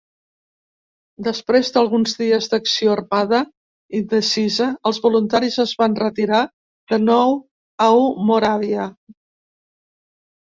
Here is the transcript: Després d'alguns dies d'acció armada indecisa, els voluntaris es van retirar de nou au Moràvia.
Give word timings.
Després 1.25 1.67
d'alguns 1.73 2.13
dies 2.21 2.47
d'acció 2.53 2.93
armada 2.93 3.41
indecisa, 3.99 4.69
els 4.91 4.99
voluntaris 5.05 5.59
es 5.65 5.73
van 5.83 5.97
retirar 6.01 6.41
de 6.93 6.99
nou 7.11 7.35
au 7.89 8.01
Moràvia. 8.31 8.87